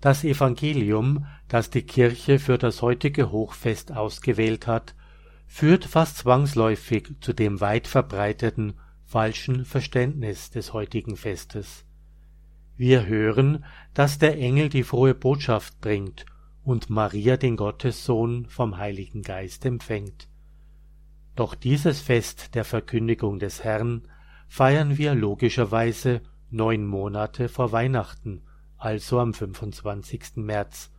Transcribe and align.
Das 0.00 0.24
Evangelium, 0.24 1.26
das 1.48 1.68
die 1.68 1.82
Kirche 1.82 2.38
für 2.38 2.56
das 2.56 2.80
heutige 2.80 3.30
Hochfest 3.30 3.92
ausgewählt 3.92 4.66
hat, 4.66 4.94
führt 5.46 5.84
fast 5.84 6.18
zwangsläufig 6.18 7.08
zu 7.20 7.32
dem 7.32 7.60
weit 7.60 7.86
verbreiteten 7.86 8.74
falschen 9.04 9.64
Verständnis 9.64 10.50
des 10.50 10.72
heutigen 10.72 11.16
Festes. 11.16 11.84
Wir 12.76 13.06
hören, 13.06 13.64
dass 13.92 14.18
der 14.18 14.38
Engel 14.38 14.68
die 14.70 14.84
frohe 14.84 15.14
Botschaft 15.14 15.80
bringt 15.80 16.24
und 16.62 16.88
Maria 16.88 17.36
den 17.36 17.56
Gottessohn 17.56 18.46
vom 18.46 18.78
Heiligen 18.78 19.22
Geist 19.22 19.66
empfängt. 19.66 20.28
Doch 21.36 21.54
dieses 21.54 22.00
Fest 22.00 22.54
der 22.54 22.64
Verkündigung 22.64 23.38
des 23.38 23.64
Herrn 23.64 24.08
feiern 24.48 24.96
wir 24.96 25.14
logischerweise 25.14 26.22
neun 26.48 26.86
Monate 26.86 27.48
vor 27.48 27.72
Weihnachten, 27.72 28.42
also 28.80 29.20
am 29.20 29.34
25. 29.34 30.36
März. 30.36 30.90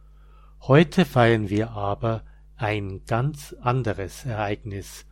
Heute 0.61 1.03
feiern 1.03 1.49
wir 1.49 1.71
aber 1.71 2.23
ein 2.55 3.03
ganz 3.05 3.55
anderes 3.59 4.23
Ereignis. 4.23 5.07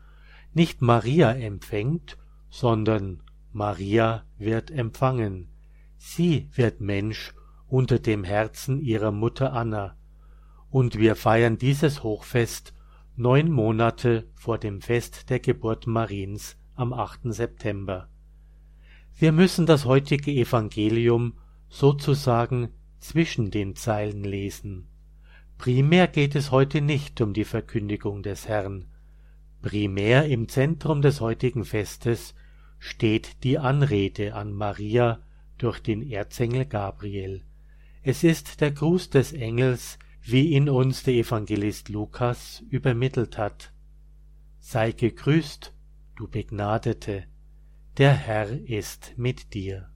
Nicht 0.54 0.82
Maria 0.82 1.32
empfängt, 1.32 2.18
sondern 2.50 3.24
Maria 3.52 4.24
wird 4.38 4.70
empfangen. 4.70 5.50
Sie 5.98 6.48
wird 6.54 6.80
Mensch 6.80 7.34
unter 7.68 7.98
dem 7.98 8.24
Herzen 8.24 8.80
ihrer 8.80 9.12
Mutter 9.12 9.54
Anna. 9.54 9.98
Und 10.70 11.00
wir 11.00 11.16
feiern 11.16 11.58
dieses 11.58 12.04
Hochfest 12.04 12.76
neun 13.16 13.52
Monate 13.52 14.30
vor 14.36 14.60
dem 14.60 14.82
Fest 14.82 15.32
der 15.32 15.40
Geburt 15.40 15.88
Mariens 15.88 16.56
am 16.76 16.94
8. 16.94 17.34
September. 17.34 18.10
Wir 19.16 19.32
müssen 19.32 19.66
das 19.66 19.86
heutige 19.86 20.32
Evangelium 20.32 21.34
sozusagen 21.70 22.70
zwischen 23.00 23.52
den 23.52 23.76
Zeilen 23.76 24.24
lesen. 24.24 24.88
Primär 25.58 26.08
geht 26.08 26.36
es 26.36 26.52
heute 26.52 26.82
nicht 26.82 27.22
um 27.22 27.34
die 27.34 27.46
Verkündigung 27.46 28.24
des 28.24 28.48
Herrn. 28.48 28.86
Primär 29.62 30.26
im 30.26 30.48
Zentrum 30.48 31.02
des 31.02 31.22
heutigen 31.22 31.66
Festes 31.66 32.34
steht 32.80 33.44
die 33.44 33.60
Anrede 33.60 34.34
an 34.34 34.54
Maria 34.54 35.20
durch 35.58 35.80
den 35.80 36.10
Erzengel 36.10 36.66
Gabriel. 36.66 37.44
Es 38.02 38.24
ist 38.24 38.62
der 38.62 38.72
Gruß 38.72 39.10
des 39.10 39.34
Engels, 39.34 40.00
wie 40.22 40.54
ihn 40.54 40.70
uns 40.70 41.04
der 41.04 41.16
Evangelist 41.16 41.90
Lukas 41.90 42.64
übermittelt 42.70 43.38
hat. 43.38 43.74
Sei 44.60 44.92
gegrüßt, 44.92 45.74
du 46.16 46.28
Begnadete, 46.28 47.26
der 47.98 48.14
Herr 48.14 48.50
ist 48.50 49.14
mit 49.18 49.54
dir. 49.54 49.90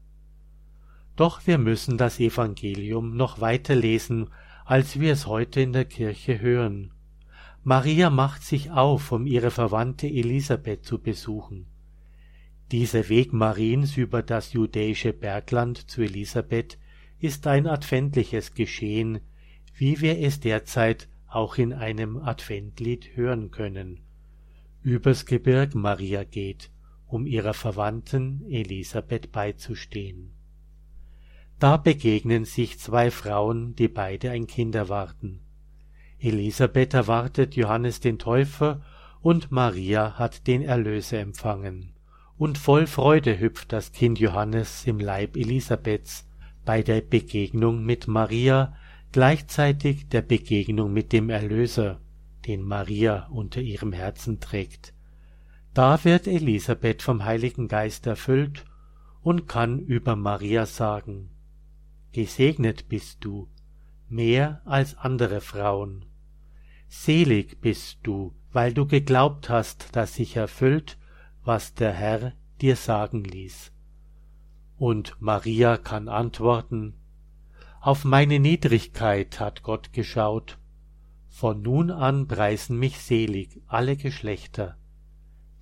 Doch 1.16 1.46
wir 1.46 1.58
müssen 1.58 1.98
das 1.98 2.20
Evangelium 2.20 3.16
noch 3.16 3.40
weiter 3.40 3.76
lesen, 3.76 4.30
als 4.66 5.00
wir 5.00 5.14
es 5.14 5.28
heute 5.28 5.62
in 5.62 5.74
der 5.74 5.86
Kirche 5.86 6.40
hören. 6.40 6.92
Maria 7.64 8.10
macht 8.10 8.44
sich 8.44 8.72
auf, 8.72 9.12
um 9.12 9.26
ihre 9.26 9.52
Verwandte 9.52 10.08
Elisabeth 10.08 10.84
zu 10.84 11.00
besuchen. 11.00 11.68
Dieser 12.72 13.08
Weg 13.10 13.32
Mariens 13.34 13.98
über 13.98 14.24
das 14.24 14.54
judäische 14.54 15.14
Bergland 15.14 15.90
zu 15.90 16.02
Elisabeth 16.02 16.78
ist 17.20 17.46
ein 17.48 17.68
adventliches 17.68 18.54
Geschehen, 18.54 19.20
wie 19.76 20.02
wir 20.02 20.20
es 20.20 20.40
derzeit 20.40 21.08
auch 21.28 21.58
in 21.58 21.74
einem 21.74 22.18
Adventlied 22.18 23.16
hören 23.16 23.52
können. 23.52 24.00
Übers 24.82 25.26
Gebirg 25.26 25.76
Maria 25.76 26.24
geht, 26.24 26.70
um 27.08 27.26
ihrer 27.26 27.54
Verwandten 27.54 28.44
Elisabeth 28.50 29.32
beizustehen. 29.32 30.32
Da 31.64 31.78
begegnen 31.78 32.44
sich 32.44 32.78
zwei 32.78 33.10
Frauen, 33.10 33.74
die 33.74 33.88
beide 33.88 34.32
ein 34.32 34.48
Kind 34.48 34.76
erwarten. 34.76 35.40
Elisabeth 36.20 36.94
erwartet 36.94 37.56
Johannes 37.56 38.02
den 38.02 38.20
Täufer 38.20 38.82
und 39.22 39.50
Maria 39.50 40.20
hat 40.20 40.46
den 40.46 40.62
Erlöser 40.62 41.22
empfangen. 41.22 41.94
Und 42.38 42.58
voll 42.58 42.86
Freude 42.86 43.40
hüpft 43.40 43.72
das 43.72 43.94
Kind 43.94 44.20
Johannes 44.20 44.86
im 44.86 45.00
Leib 45.00 45.38
Elisabeths 45.38 46.28
bei 46.66 46.82
der 46.82 47.00
Begegnung 47.00 47.86
mit 47.86 48.10
Maria, 48.10 48.76
gleichzeitig 49.14 50.10
der 50.10 50.22
Begegnung 50.22 50.92
mit 50.92 51.14
dem 51.14 51.30
Erlöser, 51.30 52.02
den 52.46 52.62
Maria 52.62 53.28
unter 53.32 53.62
ihrem 53.62 53.94
Herzen 53.94 54.42
trägt. 54.42 54.94
Da 55.74 56.04
wird 56.04 56.28
Elisabeth 56.28 57.02
vom 57.02 57.24
Heiligen 57.24 57.70
Geist 57.70 58.06
erfüllt 58.06 58.66
und 59.22 59.48
kann 59.48 59.80
über 59.80 60.18
Maria 60.18 60.66
sagen, 60.66 61.30
Gesegnet 62.14 62.90
bist 62.90 63.26
du, 63.26 63.50
mehr 64.08 64.62
als 64.66 64.96
andere 64.96 65.42
Frauen. 65.42 66.06
Selig 66.88 67.60
bist 67.60 67.98
du, 68.04 68.36
weil 68.52 68.72
du 68.72 68.86
geglaubt 68.86 69.50
hast, 69.50 69.96
dass 69.96 70.14
sich 70.14 70.36
erfüllt, 70.36 71.00
was 71.44 71.74
der 71.74 71.92
Herr 71.92 72.34
dir 72.62 72.76
sagen 72.76 73.24
ließ. 73.24 73.72
Und 74.78 75.18
Maria 75.20 75.78
kann 75.78 76.08
antworten, 76.08 76.94
Auf 77.82 78.06
meine 78.06 78.40
Niedrigkeit 78.40 79.40
hat 79.40 79.64
Gott 79.64 79.92
geschaut, 79.92 80.60
von 81.30 81.64
nun 81.64 81.90
an 81.90 82.28
preisen 82.28 82.78
mich 82.78 83.00
selig 83.00 83.60
alle 83.66 83.98
Geschlechter, 83.98 84.78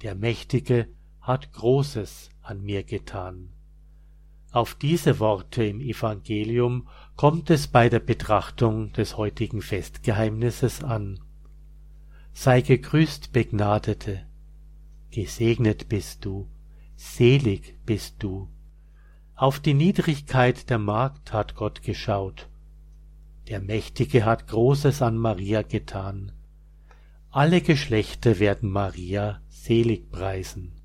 der 0.02 0.16
Mächtige 0.16 0.90
hat 1.22 1.54
Großes 1.54 2.30
an 2.42 2.62
mir 2.62 2.84
getan. 2.84 3.54
Auf 4.52 4.76
diese 4.76 5.20
Worte 5.20 5.64
im 5.64 5.80
Evangelium 5.80 6.90
kommt 7.16 7.50
es 7.50 7.68
bei 7.68 7.88
der 7.88 8.00
Betrachtung 8.00 8.92
des 8.92 9.16
heutigen 9.16 9.62
Festgeheimnisses 9.62 10.84
an. 10.84 11.22
Sei 12.34 12.60
gegrüßt, 12.60 13.32
Begnadete, 13.32 14.26
gesegnet 15.10 15.88
bist 15.88 16.26
du, 16.26 16.50
selig 16.98 17.78
bist 17.86 18.16
du. 18.20 18.50
Auf 19.36 19.62
die 19.62 19.74
Niedrigkeit 19.74 20.70
der 20.70 20.80
Magd 20.80 21.32
hat 21.32 21.56
Gott 21.56 21.82
geschaut. 21.82 22.50
Der 23.48 23.62
Mächtige 23.62 24.26
hat 24.26 24.48
Großes 24.48 25.02
an 25.02 25.18
Maria 25.18 25.62
getan. 25.62 26.34
Alle 27.30 27.62
Geschlechter 27.62 28.40
werden 28.40 28.70
Maria 28.70 29.42
selig 29.48 30.12
preisen. 30.12 30.81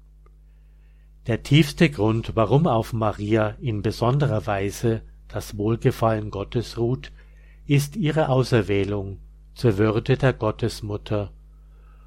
Der 1.27 1.43
tiefste 1.43 1.91
Grund, 1.91 2.37
warum 2.37 2.69
auf 2.69 2.93
Maria 2.93 3.57
in 3.61 3.83
besonderer 3.83 4.47
Weise 4.47 5.03
das 5.27 5.59
Wohlgefallen 5.59 6.31
Gottes 6.31 6.79
ruht, 6.79 7.11
ist 7.67 7.97
ihre 7.97 8.29
Auserwählung 8.29 9.19
zur 9.55 9.77
Würde 9.77 10.17
der 10.17 10.33
Gottesmutter. 10.33 11.33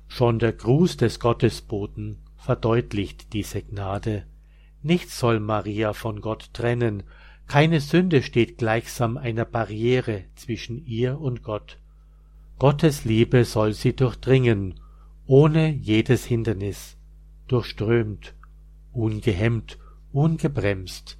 Schon 0.07 0.39
der 0.39 0.53
Gruß 0.53 0.95
des 0.95 1.19
Gottesboten 1.19 2.19
verdeutlicht 2.37 3.33
diese 3.33 3.61
Gnade. 3.61 4.23
Nichts 4.83 5.19
soll 5.19 5.41
Maria 5.41 5.91
von 5.91 6.21
Gott 6.21 6.53
trennen, 6.53 7.03
keine 7.45 7.81
Sünde 7.81 8.23
steht 8.23 8.57
gleichsam 8.57 9.17
einer 9.17 9.43
Barriere 9.43 10.23
zwischen 10.35 10.85
ihr 10.85 11.19
und 11.19 11.43
Gott. 11.43 11.77
Gottes 12.57 13.03
Liebe 13.03 13.43
soll 13.43 13.73
sie 13.73 13.93
durchdringen, 13.93 14.79
ohne 15.25 15.71
jedes 15.71 16.23
Hindernis, 16.23 16.95
durchströmt 17.47 18.33
ungehemmt, 18.91 19.77
ungebremst. 20.11 21.17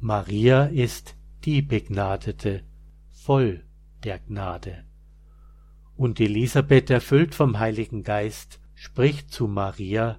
Maria 0.00 0.64
ist 0.64 1.16
die 1.44 1.62
Begnadete, 1.62 2.62
voll 3.10 3.64
der 4.04 4.18
Gnade. 4.18 4.84
Und 5.96 6.20
Elisabeth, 6.20 6.90
erfüllt 6.90 7.34
vom 7.34 7.58
Heiligen 7.58 8.02
Geist, 8.02 8.60
spricht 8.74 9.30
zu 9.30 9.46
Maria, 9.46 10.18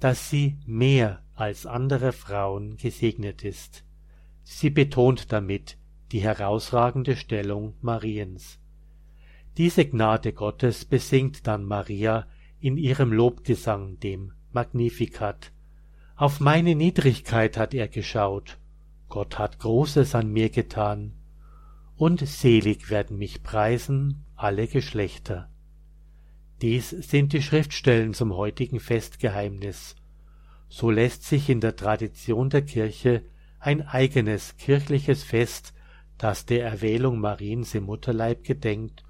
dass 0.00 0.30
sie 0.30 0.58
mehr 0.66 1.22
als 1.34 1.66
andere 1.66 2.12
Frauen 2.12 2.76
gesegnet 2.76 3.44
ist. 3.44 3.84
Sie 4.42 4.70
betont 4.70 5.32
damit 5.32 5.78
die 6.10 6.20
herausragende 6.20 7.16
Stellung 7.16 7.74
Mariens. 7.80 8.58
Diese 9.56 9.84
Gnade 9.84 10.32
Gottes 10.32 10.84
besingt 10.84 11.46
dann 11.46 11.64
Maria 11.64 12.26
in 12.58 12.76
ihrem 12.76 13.12
Lobgesang, 13.12 13.98
dem 14.00 14.32
Magnificat, 14.52 15.52
auf 16.16 16.40
meine 16.40 16.74
Niedrigkeit 16.74 17.56
hat 17.56 17.74
er 17.74 17.88
geschaut, 17.88 18.58
Gott 19.08 19.38
hat 19.38 19.58
Großes 19.58 20.14
an 20.14 20.32
mir 20.32 20.50
getan, 20.50 21.14
und 21.96 22.26
selig 22.26 22.90
werden 22.90 23.18
mich 23.18 23.42
preisen 23.42 24.24
alle 24.36 24.66
Geschlechter. 24.66 25.48
Dies 26.60 26.90
sind 26.90 27.32
die 27.32 27.42
Schriftstellen 27.42 28.14
zum 28.14 28.34
heutigen 28.34 28.80
Festgeheimnis. 28.80 29.96
So 30.68 30.90
lässt 30.90 31.24
sich 31.24 31.50
in 31.50 31.60
der 31.60 31.76
Tradition 31.76 32.50
der 32.50 32.62
Kirche 32.62 33.24
ein 33.58 33.82
eigenes 33.82 34.56
kirchliches 34.56 35.24
Fest, 35.24 35.74
das 36.18 36.46
der 36.46 36.64
Erwählung 36.64 37.18
Mariens 37.18 37.74
im 37.74 37.84
Mutterleib 37.84 38.44
gedenkt, 38.44 39.02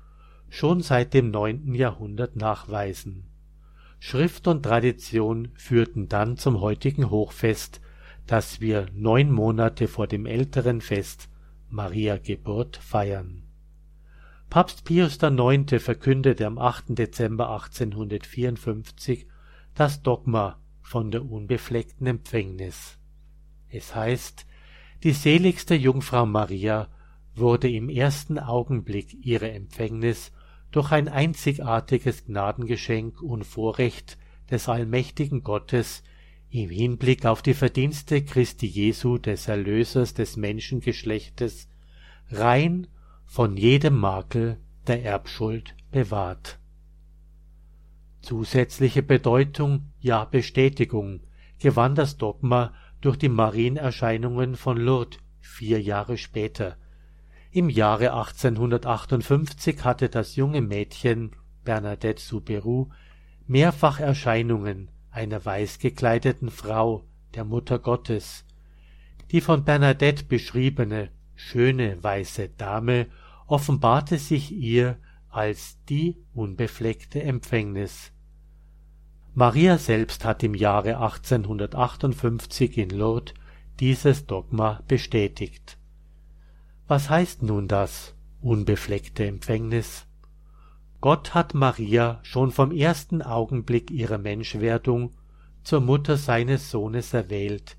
schon 0.49 0.81
seit 0.81 1.15
dem 1.15 1.31
neunten 1.31 1.75
Jahrhundert 1.75 2.37
nachweisen. 2.37 3.32
Schrift 4.05 4.49
und 4.49 4.65
Tradition 4.65 5.53
führten 5.55 6.09
dann 6.09 6.37
zum 6.37 6.61
heutigen 6.61 7.09
Hochfest, 7.09 7.81
das 8.27 8.61
wir 8.61 8.89
neun 8.93 9.31
Monate 9.31 9.87
vor 9.87 10.09
dem 10.09 10.27
älteren 10.27 10.81
Fest 10.81 11.29
Maria 11.69 12.17
Geburt 12.17 12.79
feiern 12.79 13.45
Papst 14.51 14.85
Pius 14.85 15.21
IX. 15.23 15.81
verkündete 15.81 16.49
am 16.49 16.59
8. 16.59 16.99
Dezember 16.99 17.53
1854 17.53 19.29
das 19.77 20.03
Dogma 20.03 20.59
von 20.81 21.13
der 21.13 21.25
unbefleckten 21.25 22.09
Empfängnis. 22.09 22.99
Es 23.69 23.95
heißt, 23.95 24.47
die 25.05 25.13
seligste 25.13 25.77
Jungfrau 25.77 26.27
Maria 26.27 26.89
wurde 27.37 27.71
im 27.71 27.89
ersten 27.89 28.41
Augenblick 28.41 29.15
ihrer 29.25 29.53
Empfängnis 29.53 30.33
durch 30.73 30.91
ein 30.91 31.09
einzigartiges 31.09 32.25
Gnadengeschenk 32.25 33.23
und 33.23 33.45
Vorrecht 33.45 34.19
des 34.51 34.69
allmächtigen 34.69 35.43
Gottes 35.43 36.03
im 36.51 36.69
Hinblick 36.69 37.25
auf 37.25 37.41
die 37.43 37.55
Verdienste 37.55 38.25
Christi 38.25 38.67
Jesu 38.67 39.19
des 39.19 39.49
Erlösers 39.49 40.15
des 40.15 40.37
Menschengeschlechtes 40.37 41.69
rein 42.31 42.89
von 43.25 43.57
jedem 43.57 43.99
Makel 43.99 44.59
der 44.87 45.05
Erbschuld 45.05 45.75
bewahrt. 45.91 46.59
Zusätzliche 48.21 49.03
Bedeutung, 49.03 49.93
ja 50.01 50.25
Bestätigung, 50.25 51.21
gewann 51.59 51.95
das 51.95 52.17
Dogma 52.17 52.75
durch 53.01 53.17
die 53.17 53.29
Marienerscheinungen 53.29 54.57
von 54.57 54.77
Lourdes 54.77 55.19
vier 55.41 55.81
Jahre 55.81 56.19
später. 56.19 56.77
Im 57.55 57.69
Jahre 57.69 58.15
1858 58.15 59.85
hatte 59.85 60.09
das 60.09 60.37
junge 60.37 60.63
Mädchen 60.63 61.33
Bernadette 61.65 62.19
Soubirous 62.23 62.89
mehrfach 63.47 64.01
Erscheinungen 64.01 64.91
einer 65.11 65.45
weiß 65.45 65.79
gekleideten 65.79 66.49
Frau, 66.49 67.05
der 67.35 67.45
Mutter 67.45 67.79
Gottes. 67.79 68.47
Die 69.31 69.43
von 69.43 69.65
Bernadette 69.65 70.25
beschriebene 70.25 71.11
schöne 71.35 72.03
weiße 72.03 72.49
Dame 72.57 73.09
offenbarte 73.47 74.17
sich 74.17 74.51
ihr 74.53 74.97
als 75.29 75.77
die 75.91 76.17
unbefleckte 76.33 77.23
Empfängnis. 77.23 78.13
Maria 79.35 79.77
selbst 79.77 80.25
hat 80.25 80.43
im 80.43 80.55
Jahre 80.55 80.97
1858 80.97 82.79
in 82.79 82.89
Lourdes 82.89 83.35
dieses 83.79 84.25
Dogma 84.25 84.81
bestätigt. 84.89 85.77
Was 86.89 87.09
heißt 87.09 87.43
nun 87.43 87.69
das 87.69 88.15
unbefleckte 88.41 89.25
Empfängnis? 89.25 90.07
Gott 91.01 91.35
hat 91.35 91.55
Maria 91.55 92.21
schon 92.23 92.51
vom 92.51 92.71
ersten 92.71 93.23
Augenblick 93.23 93.91
ihrer 93.91 94.19
Menschwerdung 94.19 95.13
zur 95.63 95.81
Mutter 95.81 96.17
seines 96.17 96.71
Sohnes 96.71 97.15
erwählt, 97.15 97.77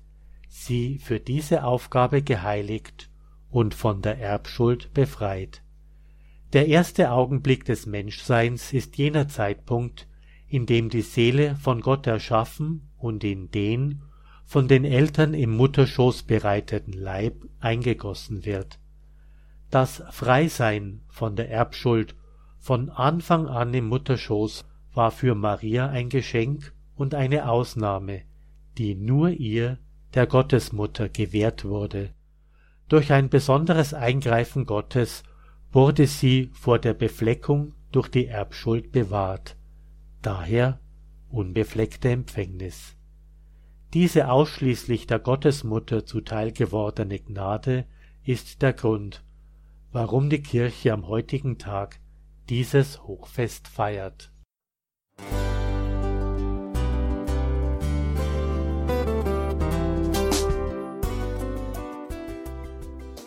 sie 0.48 0.98
für 0.98 1.20
diese 1.20 1.64
Aufgabe 1.64 2.22
geheiligt 2.22 3.10
und 3.50 3.74
von 3.74 4.02
der 4.02 4.18
Erbschuld 4.18 4.92
befreit. 4.94 5.62
Der 6.52 6.68
erste 6.68 7.10
Augenblick 7.10 7.64
des 7.64 7.86
Menschseins 7.86 8.72
ist 8.72 8.96
jener 8.96 9.28
Zeitpunkt, 9.28 10.06
in 10.48 10.66
dem 10.66 10.88
die 10.88 11.02
Seele 11.02 11.56
von 11.56 11.80
Gott 11.80 12.06
erschaffen 12.06 12.88
und 12.96 13.24
in 13.24 13.50
den 13.50 14.02
von 14.44 14.68
den 14.68 14.84
Eltern 14.84 15.34
im 15.34 15.56
Mutterschoß 15.56 16.24
bereiteten 16.24 16.92
Leib 16.92 17.34
eingegossen 17.60 18.44
wird. 18.44 18.78
Das 19.74 20.04
Freisein 20.10 21.00
von 21.08 21.34
der 21.34 21.50
Erbschuld 21.50 22.14
von 22.60 22.90
Anfang 22.90 23.48
an 23.48 23.74
im 23.74 23.88
Mutterschoß 23.88 24.64
war 24.92 25.10
für 25.10 25.34
Maria 25.34 25.88
ein 25.88 26.10
Geschenk 26.10 26.72
und 26.94 27.12
eine 27.12 27.48
Ausnahme, 27.48 28.22
die 28.78 28.94
nur 28.94 29.30
ihr, 29.30 29.78
der 30.14 30.28
Gottesmutter, 30.28 31.08
gewährt 31.08 31.64
wurde. 31.64 32.10
Durch 32.88 33.12
ein 33.12 33.30
besonderes 33.30 33.94
Eingreifen 33.94 34.64
Gottes 34.64 35.24
wurde 35.72 36.06
sie 36.06 36.52
vor 36.52 36.78
der 36.78 36.94
Befleckung 36.94 37.74
durch 37.90 38.06
die 38.06 38.26
Erbschuld 38.26 38.92
bewahrt, 38.92 39.56
daher 40.22 40.78
unbefleckte 41.30 42.10
Empfängnis. 42.10 42.96
Diese 43.92 44.30
ausschließlich 44.30 45.08
der 45.08 45.18
Gottesmutter 45.18 46.06
zuteil 46.06 46.52
gewordene 46.52 47.18
Gnade 47.18 47.86
ist 48.22 48.62
der 48.62 48.72
Grund, 48.72 49.23
warum 49.94 50.28
die 50.28 50.42
Kirche 50.42 50.92
am 50.92 51.06
heutigen 51.06 51.56
Tag 51.56 52.00
dieses 52.48 53.04
Hochfest 53.04 53.68
feiert. 53.68 54.32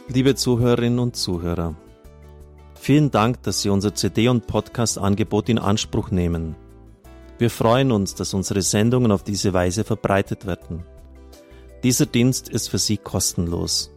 Liebe 0.10 0.36
Zuhörerinnen 0.36 1.00
und 1.00 1.16
Zuhörer, 1.16 1.75
vielen 2.75 3.12
Dank, 3.12 3.42
dass 3.44 3.62
Sie 3.62 3.70
unser 3.70 3.96
CD- 3.96 4.28
und 4.28 4.46
Podcast-Angebot 4.48 5.48
in 5.48 5.60
Anspruch 5.60 6.12
nehmen. 6.12 6.58
Wir 7.38 7.50
freuen 7.50 7.94
uns, 7.94 8.13
dass 8.13 8.34
unsere 8.34 8.62
Sendungen 8.62 9.13
auf 9.13 9.24
diese 9.24 9.54
Weise 9.54 9.86
verbreitet 9.86 10.46
werden. 10.46 10.84
Dieser 11.84 12.08
Dienst 12.08 12.50
ist 12.50 12.68
für 12.68 12.78
Sie 12.78 12.98
kostenlos. 12.98 13.97